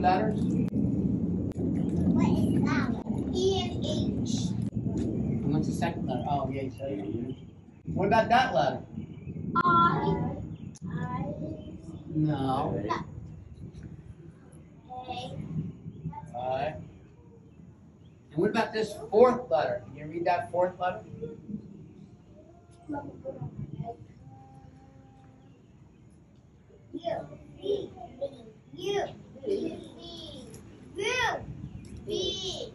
letters? 0.00 0.40
What 2.12 2.28
is 2.38 2.62
that? 2.64 2.90
E 3.34 3.60
and 3.62 3.84
H. 3.84 4.30
And 5.00 5.52
what's 5.52 5.66
the 5.68 5.74
second 5.74 6.06
letter? 6.06 6.24
Oh, 6.28 6.48
yeah, 6.50 6.68
so 6.78 6.86
yeah. 6.88 7.34
What 7.92 8.06
about 8.06 8.28
that 8.28 8.54
letter? 8.54 8.82
I. 9.56 10.26
I. 10.90 11.24
No. 12.14 12.82
A. 14.90 15.36
Alright. 16.34 16.74
And 18.32 18.38
what 18.38 18.50
about 18.50 18.72
this 18.72 18.94
fourth 19.10 19.50
letter? 19.50 19.82
Can 19.86 19.96
you 19.96 20.06
read 20.06 20.24
that 20.24 20.50
fourth 20.50 20.78
letter? 20.78 21.00
U. 26.92 27.16
B. 27.56 27.90
U. 28.74 29.04
B. 32.06 32.72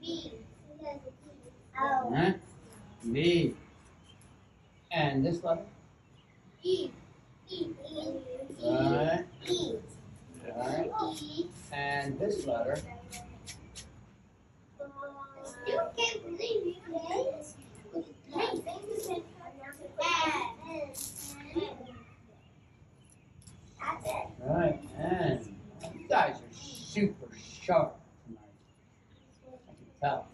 B. 0.00 0.32
Oh. 1.80 2.34
B. 3.12 3.54
And 4.92 5.24
this 5.24 5.42
letter? 5.42 5.62
E. 6.62 6.90
E. 7.50 7.66
E. 7.90 8.08
Alright. 8.62 9.24
E. 9.48 9.74
Alright. 10.48 10.90
E. 11.20 11.46
And 11.72 12.18
this 12.18 12.46
letter 12.46 12.78
can't 15.96 16.22
believe 16.24 16.66
you 16.66 16.74
guys. 16.92 17.54
Hey, 18.32 18.62
That's 18.64 19.08
it. 19.08 19.22
Alright. 24.46 24.80
And 24.98 25.56
you 25.94 26.08
guys 26.08 26.36
are 26.36 26.52
super 26.52 27.28
sharp 27.62 27.96
tonight. 28.26 28.40
I 29.48 29.50
can 29.66 29.86
tell. 30.00 30.28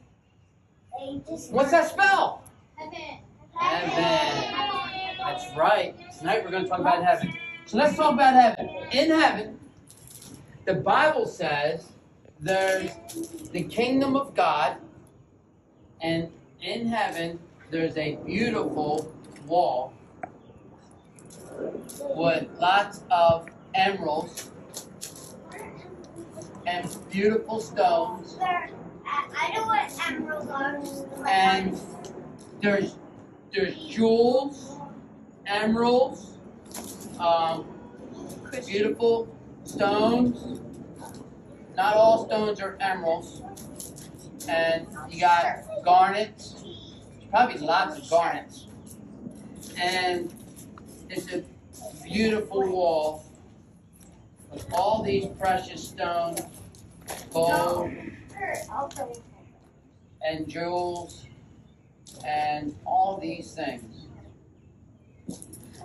They 0.99 1.21
just 1.31 1.40
What's 1.51 1.73
that 1.73 1.91
spell? 1.91 2.45
Heaven. 2.77 3.19
Heaven. 3.57 5.17
That's 5.19 5.57
right. 5.57 5.97
Tonight 6.17 6.45
we're 6.45 6.51
going 6.53 6.63
to 6.63 6.69
talk 6.69 6.79
about 6.79 7.05
heaven. 7.05 7.35
So 7.67 7.77
let's 7.77 7.97
talk 7.97 8.15
about 8.15 8.35
heaven. 8.35 8.69
In 8.93 9.11
heaven, 9.11 9.59
the 10.65 10.75
Bible 10.75 11.27
says 11.27 11.91
there's 12.39 12.93
the 13.51 13.65
kingdom 13.65 14.15
of 14.15 14.33
God, 14.35 14.77
and 16.01 16.31
in 16.63 16.87
heaven 16.87 17.41
there's 17.73 17.97
a 17.97 18.15
beautiful 18.25 19.13
wall 19.47 19.93
with 22.15 22.47
lots 22.61 23.03
of 23.11 23.49
emeralds 23.75 24.51
and 26.67 26.97
beautiful 27.11 27.61
stones, 27.61 28.39
I 29.13 29.53
know 29.55 29.67
what 29.67 30.09
emeralds 30.09 30.51
are. 30.51 31.29
and 31.29 31.81
there's 32.61 32.97
there's 33.53 33.75
jewels, 33.77 34.77
emeralds, 35.47 36.39
um, 37.19 37.67
beautiful 38.67 39.35
stones. 39.65 40.61
Not 41.77 41.95
all 41.97 42.27
stones 42.27 42.61
are 42.61 42.77
emeralds, 42.81 43.43
and 44.49 44.87
you 45.11 45.21
got 45.21 45.85
garnets. 45.85 46.63
Probably 47.31 47.59
lots 47.59 47.99
of 47.99 48.11
garnets, 48.11 48.67
and 49.81 50.33
it's 51.09 51.33
a 51.33 51.45
beautiful 52.05 52.69
wall 52.69 53.25
with 54.53 54.67
all 54.73 55.03
these 55.03 55.27
precious 55.39 55.89
stones, 55.89 56.41
gold, 57.33 57.93
and 60.23 60.49
jewels 60.49 61.27
and 62.25 62.75
all 62.87 63.19
these 63.21 63.53
things. 63.53 64.07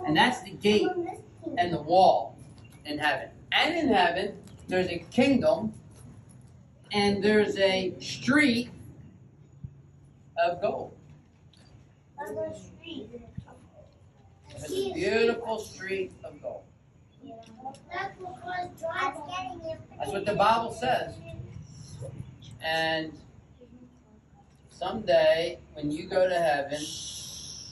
And 0.06 0.16
that's 0.16 0.42
the 0.42 0.50
gate 0.50 0.88
and 1.58 1.72
the 1.72 1.80
wall 1.80 2.36
in 2.84 2.98
heaven. 2.98 3.30
And 3.52 3.74
in 3.74 3.88
heaven, 3.88 4.38
there's 4.68 4.88
a 4.88 4.98
kingdom 5.10 5.72
and 6.92 7.22
there's 7.22 7.56
a 7.56 7.94
street 8.00 8.70
of 10.44 10.60
gold. 10.60 10.92
It's 14.50 14.72
a 14.72 14.92
beautiful 14.92 15.58
street 15.58 16.12
of 16.24 16.40
gold. 16.42 16.62
That's 19.98 20.12
what 20.12 20.26
the 20.26 20.34
Bible 20.34 20.72
says. 20.72 21.14
And 22.66 23.12
someday, 24.70 25.60
when 25.74 25.92
you 25.92 26.08
go 26.08 26.28
to 26.28 26.34
heaven, 26.34 26.80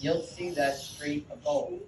you'll 0.01 0.23
see 0.23 0.51
that 0.51 0.77
street 0.77 1.27
of 1.33 1.43
gold. 1.43 1.81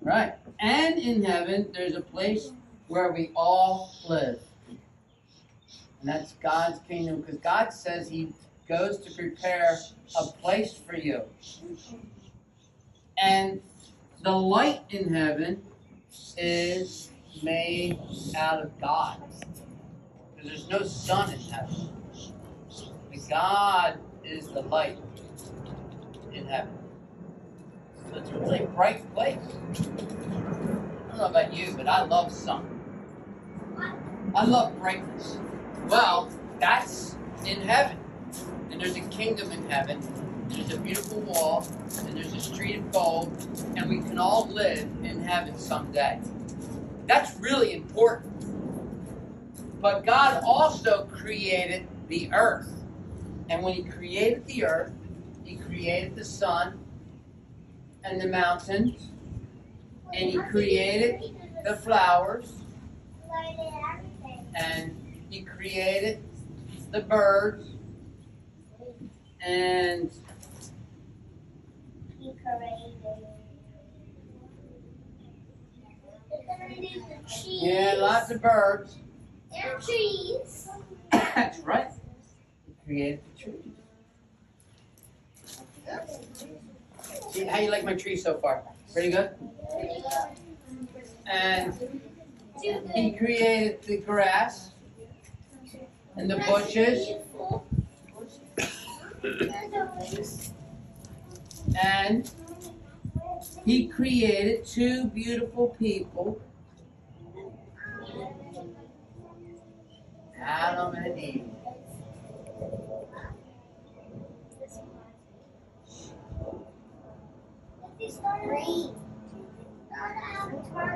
Right. 0.00 0.32
And 0.60 0.98
in 0.98 1.22
heaven, 1.22 1.68
there's 1.74 1.94
a 1.94 2.00
place 2.00 2.52
where 2.86 3.12
we 3.12 3.32
all 3.36 3.94
live. 4.08 4.40
And 6.00 6.08
that's 6.08 6.32
God's 6.42 6.78
kingdom 6.88 7.20
because 7.20 7.36
God 7.40 7.70
says 7.70 8.08
He 8.08 8.32
goes 8.66 8.96
to 9.00 9.14
prepare 9.14 9.76
a 10.18 10.24
place 10.24 10.72
for 10.72 10.96
you. 10.96 11.20
And 13.22 13.60
the 14.22 14.30
light 14.30 14.80
in 14.88 15.12
heaven 15.12 15.62
is 16.36 17.10
made 17.42 17.98
out 18.36 18.62
of 18.62 18.80
God. 18.80 19.22
Because 20.36 20.50
there's 20.50 20.68
no 20.68 20.82
sun 20.86 21.32
in 21.32 21.40
heaven. 21.40 21.88
But 23.10 23.28
God 23.28 23.98
is 24.24 24.48
the 24.48 24.62
light 24.62 24.98
in 26.32 26.46
heaven. 26.46 26.78
So 28.10 28.18
it's 28.18 28.30
a 28.30 28.38
really 28.38 28.66
bright 28.66 29.14
place. 29.14 29.38
I 29.38 29.72
don't 29.74 31.18
know 31.18 31.26
about 31.26 31.52
you, 31.52 31.74
but 31.76 31.88
I 31.88 32.04
love 32.04 32.32
sun. 32.32 32.80
I 34.34 34.44
love 34.44 34.78
brightness. 34.78 35.38
Well, 35.88 36.30
that's 36.60 37.16
in 37.44 37.60
heaven. 37.62 37.98
And 38.70 38.80
there's 38.80 38.96
a 38.96 39.00
kingdom 39.00 39.50
in 39.50 39.68
heaven. 39.70 40.00
There's 40.48 40.72
a 40.72 40.78
beautiful 40.78 41.20
wall, 41.20 41.66
and 41.98 42.16
there's 42.16 42.32
a 42.32 42.40
street 42.40 42.76
of 42.76 42.92
gold, 42.92 43.30
and 43.76 43.88
we 43.88 43.98
can 43.98 44.18
all 44.18 44.48
live 44.48 44.88
in 45.02 45.22
heaven 45.22 45.58
someday. 45.58 46.20
That's 47.06 47.38
really 47.38 47.74
important. 47.74 48.32
But 49.80 50.04
God 50.04 50.42
also 50.44 51.04
created 51.12 51.86
the 52.08 52.30
earth. 52.32 52.72
And 53.50 53.62
when 53.62 53.74
He 53.74 53.82
created 53.84 54.46
the 54.46 54.64
earth, 54.64 54.92
He 55.44 55.56
created 55.56 56.16
the 56.16 56.24
sun 56.24 56.78
and 58.04 58.20
the 58.20 58.26
mountains, 58.26 59.10
and 60.14 60.30
He 60.30 60.38
created 60.38 61.36
the 61.64 61.76
flowers, 61.76 62.54
and 64.54 64.96
He 65.28 65.42
created 65.42 66.22
the 66.90 67.00
birds, 67.00 67.66
and 69.40 70.10
yeah, 77.46 77.94
lots 77.98 78.30
of 78.30 78.42
birds. 78.42 78.96
And 79.54 79.82
trees. 79.82 80.68
That's 81.12 81.58
right. 81.60 81.90
He 82.66 82.74
created 82.84 83.20
the 83.34 83.42
trees. 83.42 83.74
See 87.30 87.44
how 87.44 87.58
you 87.58 87.70
like 87.70 87.84
my 87.84 87.94
tree 87.94 88.16
so 88.16 88.38
far? 88.38 88.62
Pretty 88.92 89.10
good. 89.10 89.30
And 91.26 91.74
he 92.94 93.12
created 93.12 93.82
the 93.82 93.98
grass 93.98 94.72
and 96.16 96.30
the 96.30 96.36
bushes 96.38 97.08
and 101.76 102.30
he 103.64 103.86
created 103.86 104.64
two 104.64 105.06
beautiful 105.06 105.76
people, 105.78 106.40
Adam 110.40 110.94
and 110.94 111.18
Eve. 111.18 111.44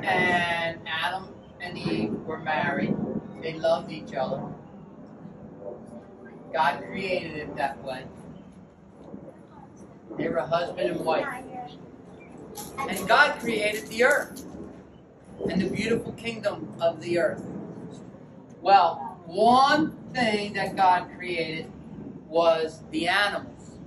And 0.03 0.79
Adam 0.87 1.33
and 1.61 1.77
Eve 1.77 2.13
were 2.25 2.39
married. 2.39 2.95
They 3.41 3.53
loved 3.53 3.91
each 3.91 4.13
other. 4.13 4.41
God 6.51 6.83
created 6.83 7.37
it 7.37 7.55
that 7.55 7.83
way. 7.83 8.05
They 10.17 10.29
were 10.29 10.39
husband 10.39 10.89
and 10.89 10.99
wife. 11.05 11.27
And 12.77 13.07
God 13.07 13.39
created 13.39 13.87
the 13.87 14.03
earth 14.03 14.45
and 15.49 15.61
the 15.61 15.69
beautiful 15.69 16.11
kingdom 16.13 16.73
of 16.79 17.01
the 17.01 17.19
earth. 17.19 17.43
Well, 18.61 19.19
one 19.25 19.91
thing 20.13 20.53
that 20.53 20.75
God 20.75 21.09
created 21.15 21.71
was 22.27 22.83
the 22.91 23.07
animals. 23.07 23.77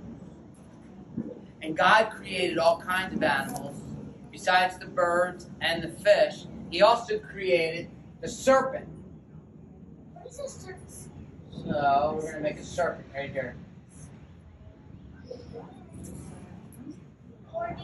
And 1.61 1.75
God 1.75 2.11
created 2.11 2.57
all 2.57 2.79
kinds 2.79 3.15
of 3.15 3.23
animals 3.23 3.81
besides 4.31 4.77
the 4.77 4.85
birds 4.85 5.49
and 5.61 5.83
the 5.83 5.89
fish. 5.89 6.45
He 6.69 6.81
also 6.81 7.17
created 7.19 7.89
the 8.21 8.27
serpent. 8.27 8.87
What 10.13 10.27
is 10.27 10.37
this 10.37 10.53
surface? 10.53 11.09
So 11.51 12.13
we're 12.15 12.21
going 12.21 12.35
to 12.35 12.41
make 12.41 12.59
a 12.59 12.63
serpent 12.63 13.07
right 13.13 13.31
here. 13.31 13.55
Or 15.27 15.33
do 15.33 15.35
you 15.35 15.75
need 16.83 16.95
a 17.49 17.51
heart? 17.51 17.53
What 17.53 17.69
is 17.69 17.69
The 17.69 17.75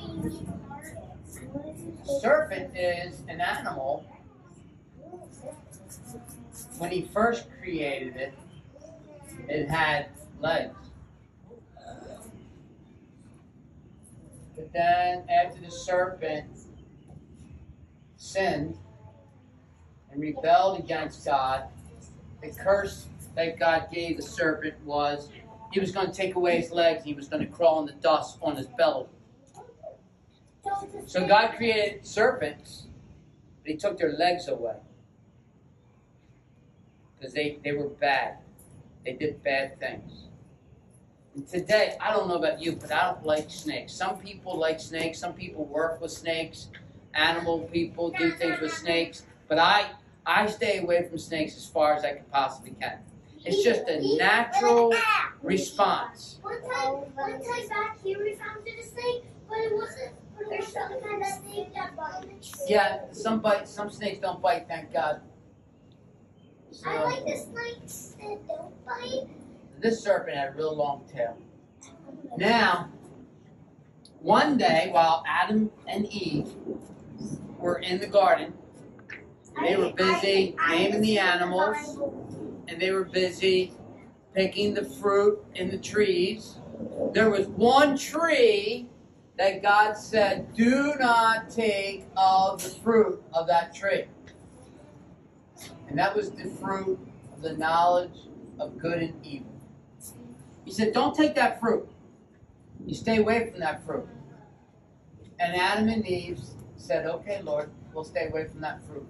serpent 2.22 2.76
is 2.78 3.22
an 3.28 3.42
animal. 3.42 4.06
When 6.78 6.92
he 6.92 7.02
first 7.14 7.48
created 7.62 8.16
it, 8.16 8.34
it 9.48 9.70
had 9.70 10.08
legs. 10.40 10.76
But 14.56 14.72
then, 14.72 15.24
after 15.30 15.60
the 15.62 15.72
serpent 15.72 16.46
sinned 18.18 18.78
and 20.12 20.22
rebelled 20.22 20.80
against 20.80 21.26
God, 21.26 21.66
the 22.42 22.52
curse 22.52 23.08
that 23.36 23.60
God 23.60 23.88
gave 23.92 24.18
the 24.18 24.24
serpent 24.24 24.76
was 24.86 25.30
he 25.72 25.80
was 25.80 25.92
going 25.92 26.08
to 26.08 26.14
take 26.14 26.36
away 26.36 26.62
his 26.62 26.72
legs, 26.72 27.04
he 27.04 27.14
was 27.14 27.28
going 27.28 27.46
to 27.46 27.52
crawl 27.52 27.80
in 27.80 27.88
the 27.88 27.94
dust 27.94 28.38
on 28.42 28.56
his 28.56 28.68
belly. 28.68 29.08
So 31.08 31.28
God 31.28 31.56
created 31.56 32.06
serpents, 32.06 32.88
but 33.62 33.72
He 33.72 33.78
took 33.78 33.98
their 33.98 34.14
legs 34.14 34.48
away 34.48 34.76
because 37.18 37.34
they, 37.34 37.60
they 37.64 37.72
were 37.72 37.88
bad. 37.88 38.38
They 39.06 39.14
did 39.14 39.44
bad 39.44 39.80
things. 39.80 40.28
And 41.36 41.48
today, 41.48 41.98
I 42.00 42.12
don't 42.12 42.28
know 42.28 42.36
about 42.36 42.62
you, 42.62 42.74
but 42.74 42.92
I 42.92 43.12
don't 43.12 43.26
like 43.26 43.50
snakes. 43.50 43.94
Some 43.94 44.18
people 44.18 44.58
like 44.58 44.80
snakes. 44.80 45.20
Some 45.20 45.34
people 45.34 45.66
work 45.66 46.00
with 46.02 46.12
snakes. 46.12 46.68
Animal 47.14 47.62
people 47.72 48.12
do 48.12 48.32
things 48.32 48.60
with 48.62 48.74
snakes. 48.74 49.24
But 49.48 49.60
I 49.60 49.92
I 50.26 50.48
stay 50.48 50.80
away 50.80 51.08
from 51.08 51.18
snakes 51.18 51.58
as 51.58 51.66
far 51.66 51.96
as 51.96 52.04
I 52.04 52.14
can 52.14 52.24
possibly 52.32 52.76
can. 52.80 53.00
It's 53.46 53.64
just 53.64 53.88
a 53.90 54.18
natural 54.18 54.94
response. 55.42 56.40
One 56.42 56.62
time, 56.62 56.94
one 57.16 57.44
time 57.44 57.68
back 57.68 58.02
here 58.02 58.20
we 58.24 58.36
found 58.36 58.66
a 58.66 58.84
snake, 58.84 59.24
but 59.50 59.58
it 59.58 59.74
wasn't. 59.74 60.14
But 60.56 60.68
some 60.68 61.02
kind 61.02 61.22
of 61.22 61.28
snake 61.28 61.74
that 61.74 61.96
bite. 61.96 62.52
Yeah, 62.68 63.02
some 63.12 63.40
bite, 63.40 63.68
some 63.68 63.90
snakes 63.90 64.20
don't 64.20 64.42
bite, 64.42 64.68
thank 64.68 64.94
God. 64.94 65.22
So, 66.72 66.90
I 66.90 67.04
like 67.04 67.26
the 67.26 67.38
snakes 67.38 68.16
that 68.20 68.48
don't 68.48 68.86
bite. 68.86 69.28
This 69.80 70.04
serpent 70.04 70.38
had 70.38 70.50
a 70.50 70.58
real 70.58 70.76
long 70.76 71.06
tail. 71.12 71.38
Now, 72.38 72.92
one 74.20 74.58
day 74.58 74.90
while 74.92 75.24
Adam 75.28 75.72
and 75.88 76.06
Eve 76.08 76.50
were 77.58 77.80
in 77.80 78.00
the 78.00 78.08
garden, 78.08 78.54
they 79.62 79.76
were 79.76 79.92
busy 79.92 80.56
naming 80.70 81.02
the 81.02 81.20
animals, 81.20 82.00
and 82.68 82.80
they 82.80 82.92
were 82.92 83.06
busy 83.06 83.74
picking 84.34 84.74
the 84.74 84.86
fruit 84.86 85.44
in 85.56 85.70
the 85.70 85.78
trees. 85.78 86.58
There 87.14 87.30
was 87.30 87.48
one 87.48 87.98
tree 87.98 88.90
that 89.38 89.62
God 89.62 89.94
said, 89.94 90.54
Do 90.54 90.94
not 91.00 91.50
take 91.50 92.06
of 92.16 92.62
the 92.62 92.70
fruit 92.70 93.22
of 93.34 93.48
that 93.48 93.74
tree. 93.74 94.06
And 95.88 95.98
that 95.98 96.16
was 96.16 96.32
the 96.32 96.46
fruit 96.46 97.00
of 97.36 97.42
the 97.42 97.54
knowledge 97.54 98.28
of 98.60 98.78
good 98.78 99.00
and 99.00 99.26
evil. 99.26 99.54
He 100.66 100.72
said, 100.72 100.94
Don't 100.94 101.16
take 101.16 101.36
that 101.36 101.60
fruit. 101.60 101.88
You 102.86 102.96
stay 102.96 103.18
away 103.18 103.50
from 103.50 103.60
that 103.60 103.86
fruit. 103.86 104.08
And 105.40 105.56
Adam 105.56 105.90
and 105.90 106.08
Eve 106.08 106.40
said, 106.76 107.06
Okay, 107.06 107.42
Lord, 107.42 107.70
we'll 107.94 108.04
stay 108.04 108.28
away 108.28 108.48
from 108.48 108.62
that 108.62 108.86
fruit. 108.88 109.08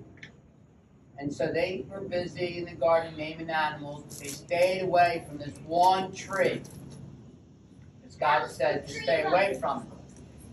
And 1.18 1.32
so 1.32 1.48
they 1.48 1.86
were 1.90 2.02
busy 2.02 2.58
in 2.58 2.66
the 2.66 2.74
garden 2.74 3.16
naming 3.16 3.50
animals. 3.50 4.20
They 4.20 4.28
stayed 4.28 4.82
away 4.82 5.24
from 5.28 5.38
this 5.38 5.54
one 5.66 6.12
tree. 6.12 6.62
As 8.06 8.16
God 8.16 8.50
said 8.50 8.88
to 8.88 8.94
stay 8.94 9.24
away 9.24 9.58
from 9.60 9.84
it. 9.84 9.93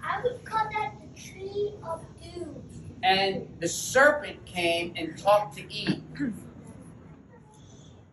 I 0.02 0.20
would 0.22 0.44
call 0.44 0.68
that 0.72 0.94
the 1.00 1.20
tree 1.20 1.74
of 1.82 2.04
doom. 2.22 2.62
And 3.02 3.48
the 3.60 3.68
serpent 3.68 4.44
came 4.44 4.92
and 4.96 5.16
talked 5.16 5.56
to 5.56 5.72
Eve. 5.72 6.02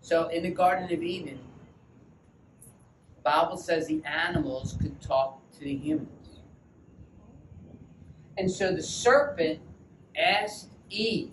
So 0.01 0.29
in 0.29 0.43
the 0.43 0.51
Garden 0.51 0.85
of 0.85 1.03
Eden, 1.03 1.39
the 3.15 3.21
Bible 3.23 3.57
says 3.57 3.87
the 3.87 4.01
animals 4.05 4.77
could 4.81 5.01
talk 5.01 5.41
to 5.53 5.59
the 5.59 5.75
humans. 5.75 6.39
And 8.37 8.49
so 8.49 8.71
the 8.71 8.81
serpent 8.81 9.59
asked 10.17 10.69
Eve 10.89 11.31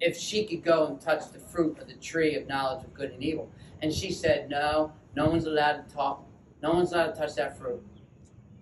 if 0.00 0.16
she 0.16 0.46
could 0.46 0.64
go 0.64 0.86
and 0.86 1.00
touch 1.00 1.30
the 1.32 1.38
fruit 1.38 1.78
of 1.78 1.88
the 1.88 1.94
tree 1.94 2.36
of 2.36 2.46
knowledge 2.46 2.84
of 2.84 2.94
good 2.94 3.10
and 3.10 3.22
evil. 3.22 3.50
And 3.82 3.92
she 3.92 4.12
said, 4.12 4.48
No, 4.48 4.92
no 5.14 5.26
one's 5.28 5.44
allowed 5.44 5.86
to 5.86 5.94
talk. 5.94 6.24
No 6.62 6.72
one's 6.72 6.92
allowed 6.92 7.14
to 7.14 7.20
touch 7.20 7.34
that 7.34 7.58
fruit. 7.58 7.84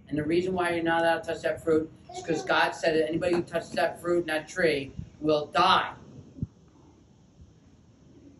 And 0.08 0.18
the 0.18 0.24
reason 0.24 0.54
why 0.54 0.70
you're 0.70 0.84
not 0.84 1.02
allowed 1.02 1.24
to 1.24 1.32
touch 1.32 1.42
that 1.42 1.62
fruit 1.64 1.90
is 2.14 2.22
because 2.22 2.42
God 2.42 2.70
said 2.72 2.94
that 2.94 3.08
anybody 3.08 3.34
who 3.34 3.42
touches 3.42 3.70
that 3.70 4.00
fruit 4.00 4.20
in 4.20 4.26
that 4.26 4.48
tree 4.48 4.92
will 5.20 5.46
die. 5.46 5.92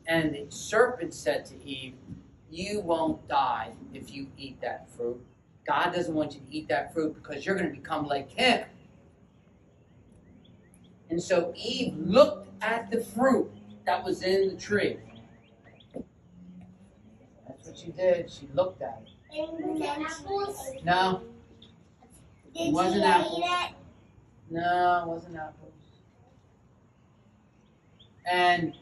And 0.07 0.35
the 0.35 0.47
serpent 0.49 1.13
said 1.13 1.45
to 1.47 1.65
Eve, 1.65 1.95
You 2.51 2.81
won't 2.81 3.27
die 3.27 3.73
if 3.93 4.15
you 4.15 4.29
eat 4.37 4.61
that 4.61 4.89
fruit. 4.91 5.21
God 5.67 5.93
doesn't 5.93 6.15
want 6.15 6.35
you 6.35 6.41
to 6.41 6.47
eat 6.57 6.69
that 6.69 6.95
fruit 6.95 7.15
because 7.15 7.45
you're 7.45 7.57
going 7.57 7.69
to 7.69 7.75
become 7.75 8.07
like 8.07 8.31
Him. 8.31 8.65
And 11.11 11.21
so 11.21 11.53
Eve 11.57 11.95
looked 11.99 12.49
at 12.63 12.91
the 12.91 13.01
fruit 13.03 13.51
that 13.85 14.05
was 14.05 14.23
in 14.23 14.49
the 14.49 14.57
tree. 14.57 14.99
That's 17.49 17.67
what 17.67 17.77
she 17.77 17.91
did. 17.91 18.31
She 18.31 18.49
looked 18.55 18.83
at 18.83 19.03
it. 19.05 19.13
And 19.37 19.81
the 19.81 19.87
apples. 19.87 20.73
No, 20.85 21.23
Did 22.57 22.73
wasn't 22.73 23.03
she 23.03 23.03
apples. 23.03 23.39
eat 23.39 23.45
it? 23.45 23.75
no, 24.51 25.03
it 25.03 25.09
wasn't 25.09 25.37
apples. 25.37 25.73
And 28.31 28.75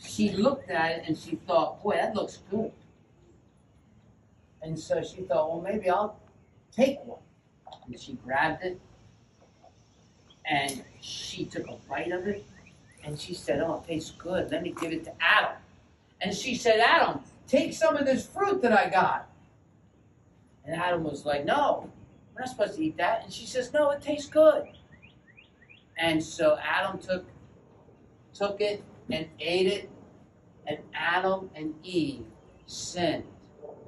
she 0.00 0.30
looked 0.30 0.70
at 0.70 0.98
it 0.98 1.04
and 1.06 1.16
she 1.16 1.36
thought, 1.46 1.82
boy, 1.82 1.94
that 1.94 2.14
looks 2.14 2.38
good. 2.50 2.72
And 4.62 4.78
so 4.78 5.02
she 5.02 5.22
thought, 5.22 5.50
well, 5.50 5.60
maybe 5.60 5.88
I'll 5.90 6.18
take 6.72 6.98
one. 7.04 7.18
And 7.86 7.98
she 7.98 8.14
grabbed 8.14 8.64
it 8.64 8.80
and 10.46 10.84
she 11.00 11.44
took 11.44 11.66
a 11.68 11.76
bite 11.88 12.12
of 12.12 12.26
it 12.26 12.44
and 13.04 13.18
she 13.18 13.34
said, 13.34 13.60
oh, 13.60 13.82
it 13.82 13.88
tastes 13.88 14.12
good. 14.12 14.50
Let 14.50 14.62
me 14.62 14.74
give 14.78 14.92
it 14.92 15.04
to 15.04 15.12
Adam. 15.20 15.56
And 16.20 16.34
she 16.34 16.54
said, 16.54 16.80
Adam, 16.80 17.20
take 17.46 17.74
some 17.74 17.96
of 17.96 18.06
this 18.06 18.26
fruit 18.26 18.62
that 18.62 18.72
I 18.72 18.88
got. 18.88 19.28
And 20.64 20.80
Adam 20.80 21.04
was 21.04 21.26
like, 21.26 21.44
no, 21.44 21.90
we're 22.34 22.40
not 22.40 22.48
supposed 22.48 22.76
to 22.76 22.84
eat 22.84 22.96
that. 22.96 23.24
And 23.24 23.32
she 23.32 23.46
says, 23.46 23.72
no, 23.72 23.90
it 23.90 24.02
tastes 24.02 24.28
good. 24.28 24.66
And 25.96 26.22
so 26.22 26.58
Adam 26.60 26.98
took 26.98 27.24
took 28.32 28.60
it 28.60 28.82
and 29.10 29.28
ate 29.38 29.66
it, 29.68 29.90
and 30.66 30.78
Adam 30.92 31.50
and 31.54 31.72
Eve 31.84 32.24
sinned 32.66 33.24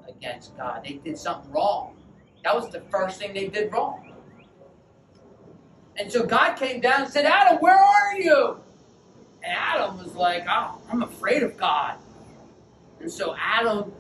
against 0.09 0.57
God. 0.57 0.85
They 0.85 0.95
did 0.95 1.19
something 1.19 1.51
wrong. 1.51 1.97
That 2.45 2.55
was 2.55 2.71
the 2.71 2.81
first 2.91 3.19
thing 3.19 3.35
they 3.35 3.49
did 3.49 3.73
wrong. 3.73 4.13
And 5.97 6.13
so 6.13 6.25
God 6.25 6.55
came 6.55 6.81
down 6.81 7.03
and 7.03 7.13
said, 7.13 7.25
Adam, 7.25 7.59
where 7.59 7.77
are 7.77 8.17
you? 8.19 8.61
And 9.43 9.53
Adam 9.53 9.99
was 9.99 10.15
like, 10.15 10.45
oh, 10.49 10.81
I'm 10.93 11.03
afraid 11.03 11.43
of 11.43 11.57
God. 11.57 11.97
And 13.01 13.11
so 13.11 13.35
Adam 13.37 13.93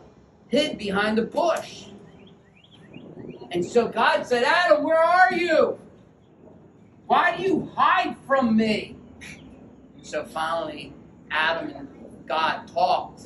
hid 0.49 0.79
behind 0.79 1.19
the 1.19 1.23
bush. 1.23 1.87
And 3.50 3.65
so 3.65 3.88
God 3.88 4.26
said, 4.26 4.43
Adam, 4.43 4.83
where 4.83 5.03
are 5.03 5.33
you? 5.33 5.79
Why 7.07 7.37
do 7.37 7.43
you 7.43 7.71
hide 7.75 8.17
from 8.26 8.57
me? 8.57 8.97
And 9.97 10.07
so 10.07 10.25
finally, 10.25 10.93
Adam 11.31 11.71
and 11.71 11.88
God 12.26 12.67
talked. 12.69 13.23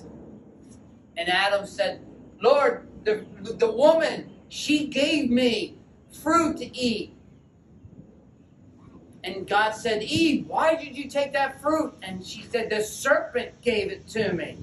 And 1.16 1.28
Adam 1.28 1.66
said, 1.66 2.04
Lord, 2.40 2.86
the, 3.04 3.24
the 3.42 3.70
woman, 3.70 4.30
she 4.48 4.86
gave 4.86 5.30
me 5.30 5.76
fruit 6.22 6.58
to 6.58 6.76
eat. 6.76 7.14
And 9.22 9.46
God 9.46 9.72
said, 9.72 10.02
Eve, 10.02 10.46
why 10.46 10.76
did 10.76 10.96
you 10.96 11.08
take 11.08 11.32
that 11.34 11.60
fruit? 11.60 11.94
And 12.02 12.24
she 12.24 12.42
said, 12.42 12.70
The 12.70 12.82
serpent 12.82 13.60
gave 13.60 13.90
it 13.90 14.06
to 14.08 14.32
me. 14.32 14.56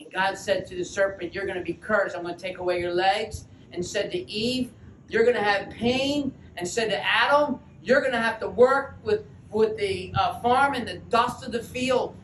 And 0.00 0.12
God 0.12 0.38
said 0.38 0.66
to 0.68 0.74
the 0.74 0.84
serpent, 0.84 1.34
You're 1.34 1.44
going 1.44 1.58
to 1.58 1.64
be 1.64 1.74
cursed. 1.74 2.16
I'm 2.16 2.22
going 2.22 2.34
to 2.34 2.40
take 2.40 2.58
away 2.58 2.80
your 2.80 2.94
legs 2.94 3.44
and 3.74 3.84
said 3.84 4.10
to 4.12 4.30
Eve, 4.30 4.70
You're 5.08 5.24
going 5.24 5.36
to 5.36 5.42
have 5.42 5.70
pain, 5.70 6.32
and 6.56 6.66
said 6.66 6.88
to 6.90 7.04
Adam, 7.04 7.60
You're 7.82 8.00
going 8.00 8.12
to 8.12 8.20
have 8.20 8.40
to 8.40 8.48
work 8.48 8.96
with, 9.02 9.24
with 9.50 9.76
the 9.76 10.12
uh, 10.18 10.40
farm 10.40 10.74
and 10.74 10.86
the 10.86 10.98
dust 11.10 11.44
of 11.44 11.52
the 11.52 11.62
field. 11.62 12.16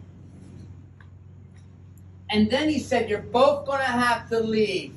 And 2.30 2.48
then 2.50 2.68
he 2.68 2.78
said, 2.78 3.10
You're 3.10 3.20
both 3.20 3.66
going 3.66 3.80
to 3.80 3.84
have 3.84 4.28
to 4.30 4.40
leave 4.40 4.94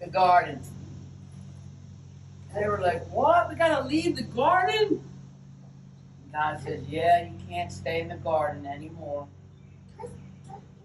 the 0.00 0.08
garden. 0.08 0.60
And 2.52 2.64
they 2.64 2.68
were 2.68 2.80
like, 2.80 3.06
What? 3.10 3.48
We 3.48 3.54
got 3.54 3.80
to 3.80 3.86
leave 3.86 4.16
the 4.16 4.22
garden? 4.22 5.04
God 6.32 6.60
says, 6.60 6.82
Yeah, 6.88 7.26
you 7.26 7.34
can't 7.48 7.72
stay 7.72 8.00
in 8.00 8.08
the 8.08 8.16
garden 8.16 8.66
anymore. 8.66 9.28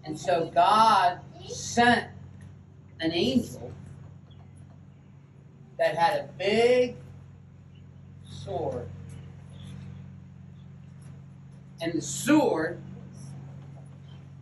And 0.04 0.18
so 0.18 0.50
God 0.54 1.20
sent 1.48 2.08
an 3.00 3.12
angel 3.12 3.72
that 5.78 5.96
had 5.96 6.20
a 6.20 6.28
big 6.38 6.96
sword. 8.24 8.88
And 11.80 11.92
the 11.92 12.02
sword 12.02 12.80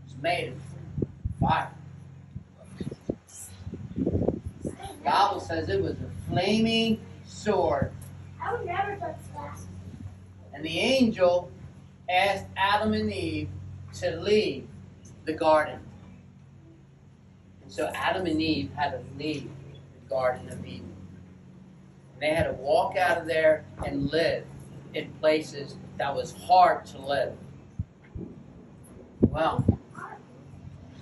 was 0.05 0.15
made 0.23 0.49
of 0.53 1.09
fire. 1.41 1.71
The 3.97 4.73
Bible 5.05 5.41
says 5.41 5.69
it 5.69 5.83
was 5.83 5.95
a 5.95 6.31
flaming 6.31 7.01
sword. 7.27 7.93
I 8.41 8.53
would 8.55 8.67
never 8.67 8.97
touch 8.97 9.17
that. 9.35 9.59
And 10.53 10.65
the 10.65 10.79
angel 10.79 11.51
asked 12.09 12.47
Adam 12.57 12.93
and 12.93 13.12
Eve 13.12 13.49
to 13.95 14.17
leave 14.21 14.67
the 15.25 15.33
garden. 15.33 15.81
And 17.62 17.73
so 17.73 17.91
Adam 17.95 18.27
and 18.27 18.41
Eve 18.41 18.71
had 18.75 18.91
to 18.93 19.01
leave 19.19 19.51
the 19.95 20.09
Garden 20.09 20.49
of 20.49 20.65
Eden. 20.67 20.92
They 22.23 22.29
had 22.29 22.45
to 22.45 22.52
walk 22.52 22.97
out 22.97 23.19
of 23.19 23.26
there 23.26 23.64
and 23.85 24.09
live 24.12 24.45
in 24.95 25.11
places 25.14 25.75
that 25.99 26.14
was 26.14 26.33
hard 26.33 26.87
to 26.87 26.99
live. 27.00 27.33
Well, 29.23 29.67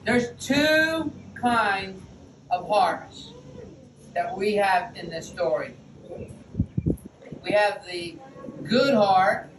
there's 0.07 0.31
two 0.41 1.13
kinds 1.35 2.03
of 2.51 2.67
hearts 2.67 3.35
that 4.15 4.35
we 4.35 4.55
have 4.55 4.97
in 4.97 5.11
this 5.11 5.29
story. 5.29 5.75
We 7.43 7.53
have 7.53 7.85
the 7.85 8.17
good 8.65 8.95
heart, 8.95 9.51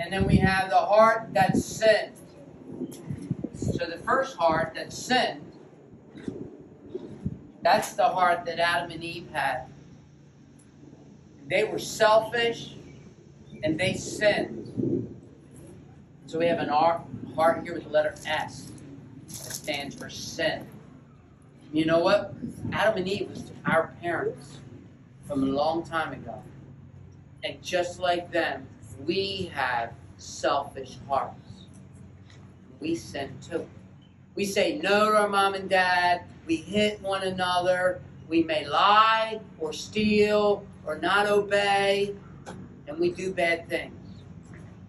and 0.00 0.12
then 0.12 0.26
we 0.26 0.38
have 0.38 0.68
the 0.68 0.78
heart 0.78 1.32
that 1.34 1.56
sinned. 1.56 2.16
So 3.54 3.86
the 3.86 4.00
first 4.04 4.36
heart 4.36 4.72
that 4.74 4.92
sinned, 4.92 5.49
that's 7.62 7.92
the 7.94 8.04
heart 8.04 8.44
that 8.46 8.58
Adam 8.58 8.90
and 8.90 9.04
Eve 9.04 9.28
had. 9.32 9.66
They 11.48 11.64
were 11.64 11.78
selfish 11.78 12.76
and 13.62 13.78
they 13.78 13.94
sinned. 13.94 14.66
So 16.26 16.38
we 16.38 16.46
have 16.46 16.60
an 16.60 16.70
R, 16.70 17.02
heart 17.34 17.62
here 17.64 17.74
with 17.74 17.84
the 17.84 17.90
letter 17.90 18.14
S 18.26 18.70
that 19.28 19.32
stands 19.32 19.94
for 19.94 20.08
sin. 20.08 20.66
You 21.72 21.86
know 21.86 21.98
what? 21.98 22.34
Adam 22.72 22.98
and 22.98 23.08
Eve 23.08 23.30
was 23.30 23.52
our 23.66 23.94
parents 24.00 24.58
from 25.26 25.42
a 25.42 25.46
long 25.46 25.82
time 25.82 26.12
ago. 26.12 26.42
And 27.44 27.62
just 27.62 28.00
like 28.00 28.30
them, 28.30 28.66
we 29.04 29.50
have 29.54 29.92
selfish 30.16 30.98
hearts. 31.08 31.36
We 32.80 32.94
sin 32.94 33.30
too. 33.48 33.68
We 34.34 34.44
say 34.44 34.78
no 34.82 35.10
to 35.10 35.16
our 35.16 35.28
mom 35.28 35.54
and 35.54 35.68
dad. 35.68 36.22
We 36.50 36.56
hit 36.56 37.00
one 37.00 37.22
another. 37.22 38.00
We 38.26 38.42
may 38.42 38.66
lie 38.66 39.38
or 39.60 39.72
steal 39.72 40.66
or 40.84 40.98
not 40.98 41.28
obey. 41.28 42.16
And 42.88 42.98
we 42.98 43.12
do 43.12 43.32
bad 43.32 43.68
things. 43.68 43.94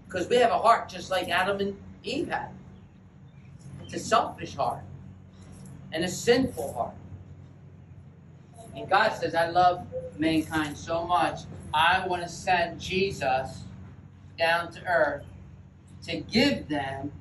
Because 0.07 0.27
we 0.27 0.37
have 0.37 0.49
a 0.49 0.57
heart 0.57 0.89
just 0.89 1.11
like 1.11 1.29
Adam 1.29 1.59
and 1.59 1.77
Eve 2.03 2.29
had. 2.29 2.49
It's 3.83 3.93
a 3.93 3.99
selfish 3.99 4.55
heart 4.55 4.81
and 5.93 6.03
a 6.03 6.07
sinful 6.07 6.73
heart. 6.73 6.95
And 8.75 8.89
God 8.89 9.09
says, 9.09 9.35
I 9.35 9.49
love 9.49 9.85
mankind 10.17 10.75
so 10.75 11.05
much, 11.05 11.41
I 11.71 12.07
want 12.07 12.23
to 12.23 12.27
send 12.27 12.81
Jesus 12.81 13.65
down 14.35 14.71
to 14.71 14.83
earth 14.87 15.25
to 16.07 16.21
give 16.21 16.69
them 16.69 17.11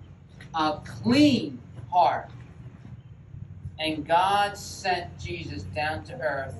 a 0.54 0.80
clean 0.82 1.58
heart. 1.92 2.30
And 3.80 4.06
God 4.06 4.58
sent 4.58 5.18
Jesus 5.18 5.62
down 5.62 6.04
to 6.04 6.20
earth. 6.20 6.54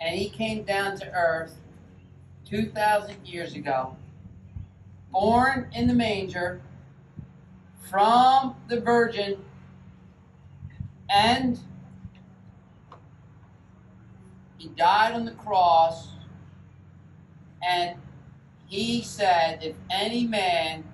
And 0.00 0.18
he 0.18 0.30
came 0.30 0.62
down 0.62 0.96
to 0.98 1.12
earth 1.12 1.58
2,000 2.46 3.26
years 3.26 3.54
ago, 3.54 3.94
born 5.12 5.68
in 5.74 5.86
the 5.86 5.94
manger 5.94 6.62
from 7.90 8.56
the 8.68 8.80
virgin, 8.80 9.44
and 11.10 11.58
he 14.56 14.68
died 14.68 15.12
on 15.12 15.26
the 15.26 15.32
cross. 15.32 16.08
And 17.66 17.96
he 18.66 19.02
said, 19.02 19.62
If 19.62 19.76
any 19.90 20.26
man 20.26 20.84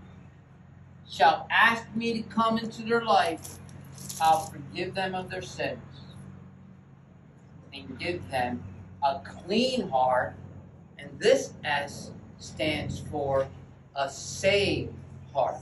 shall 1.08 1.46
ask 1.50 1.84
me 1.94 2.14
to 2.14 2.22
come 2.28 2.58
into 2.58 2.82
their 2.82 3.04
life, 3.04 3.58
I'll 4.20 4.46
forgive 4.46 4.94
them 4.94 5.14
of 5.14 5.30
their 5.30 5.42
sins 5.42 5.78
and 7.74 7.98
give 7.98 8.28
them 8.30 8.62
a 9.02 9.20
clean 9.20 9.88
heart. 9.88 10.34
And 10.98 11.08
this 11.18 11.54
S 11.64 12.10
stands 12.38 13.00
for 13.10 13.46
a 13.96 14.10
saved 14.10 14.92
heart. 15.32 15.56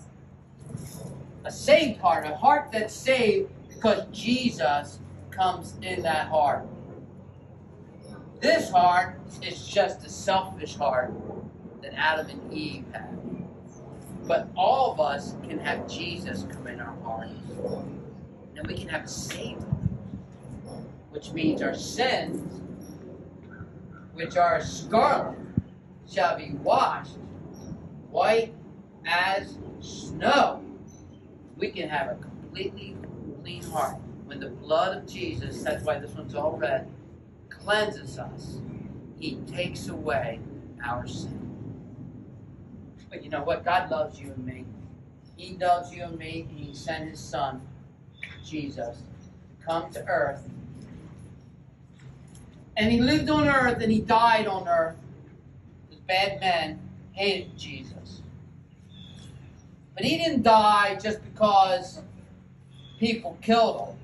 A 1.44 1.50
saved 1.50 2.00
heart, 2.00 2.26
a 2.26 2.34
heart 2.34 2.70
that's 2.72 2.94
saved 2.94 3.50
because 3.68 4.06
Jesus 4.12 4.98
comes 5.30 5.74
in 5.82 6.02
that 6.02 6.28
heart. 6.28 6.66
This 8.40 8.70
heart 8.70 9.18
is 9.42 9.66
just 9.66 10.04
a 10.04 10.08
selfish 10.10 10.76
heart 10.76 11.12
that 11.82 11.94
Adam 11.94 12.28
and 12.28 12.52
Eve 12.52 12.84
had. 12.92 13.18
But 14.26 14.48
all 14.56 14.92
of 14.92 15.00
us 15.00 15.34
can 15.42 15.58
have 15.58 15.88
Jesus 15.88 16.46
come 16.52 16.66
in 16.66 16.80
our 16.80 16.94
hearts. 17.02 17.32
And 18.60 18.68
we 18.68 18.74
can 18.74 18.88
have 18.88 19.04
a 19.04 19.08
saved 19.08 19.64
which 21.10 21.32
means 21.32 21.60
our 21.60 21.74
sins, 21.74 22.62
which 24.14 24.36
are 24.36 24.60
scarlet, 24.62 25.36
shall 26.08 26.36
be 26.38 26.52
washed 26.62 27.18
white 28.10 28.54
as 29.06 29.58
snow. 29.80 30.64
We 31.56 31.70
can 31.70 31.88
have 31.88 32.10
a 32.10 32.14
completely 32.14 32.96
clean 33.42 33.62
heart. 33.64 33.96
When 34.24 34.40
the 34.40 34.50
blood 34.50 34.96
of 34.96 35.06
Jesus, 35.06 35.62
that's 35.62 35.84
why 35.84 35.98
this 35.98 36.12
one's 36.12 36.34
all 36.34 36.56
red, 36.56 36.88
cleanses 37.48 38.18
us, 38.18 38.58
He 39.18 39.36
takes 39.52 39.88
away 39.88 40.40
our 40.84 41.06
sin. 41.06 41.38
But 43.10 43.24
you 43.24 43.30
know 43.30 43.42
what? 43.42 43.64
God 43.64 43.90
loves 43.90 44.20
you 44.20 44.32
and 44.32 44.46
me. 44.46 44.64
He 45.36 45.56
loves 45.56 45.92
you 45.92 46.04
and 46.04 46.16
me, 46.16 46.46
and 46.48 46.58
He 46.58 46.74
sent 46.74 47.10
His 47.10 47.18
Son, 47.18 47.60
Jesus, 48.44 48.98
to 48.98 49.66
come 49.66 49.90
to 49.92 50.04
earth. 50.06 50.48
And 52.76 52.90
He 52.90 53.00
lived 53.00 53.28
on 53.30 53.48
earth 53.48 53.82
and 53.82 53.92
He 53.92 54.00
died 54.00 54.46
on 54.46 54.68
earth. 54.68 54.96
Because 55.88 56.02
bad 56.04 56.40
men 56.40 56.80
hated 57.12 57.56
Jesus. 57.56 58.22
But 59.94 60.04
He 60.04 60.16
didn't 60.16 60.42
die 60.42 60.98
just 61.02 61.22
because 61.24 62.00
people 62.98 63.36
killed 63.42 63.88
Him. 63.88 63.96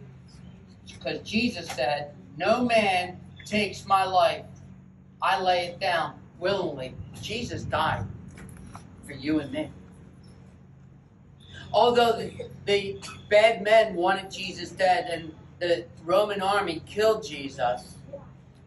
Because 0.98 1.20
Jesus 1.20 1.68
said, 1.70 2.12
No 2.36 2.64
man 2.64 3.18
takes 3.44 3.86
my 3.86 4.04
life. 4.04 4.44
I 5.22 5.40
lay 5.40 5.66
it 5.66 5.80
down 5.80 6.14
willingly. 6.38 6.94
Jesus 7.22 7.62
died 7.62 8.04
for 9.06 9.12
you 9.12 9.40
and 9.40 9.50
me. 9.52 9.70
Although 11.72 12.12
the, 12.12 12.32
the 12.64 12.98
bad 13.28 13.62
men 13.62 13.94
wanted 13.94 14.30
Jesus 14.30 14.70
dead 14.70 15.08
and 15.10 15.34
the 15.58 15.84
Roman 16.04 16.40
army 16.42 16.82
killed 16.86 17.26
Jesus, 17.26 17.96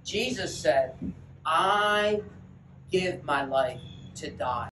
Jesus 0.04 0.58
said, 0.58 0.94
I 1.46 2.22
give 2.92 3.24
my 3.24 3.46
life 3.46 3.80
to 4.16 4.32
die. 4.32 4.70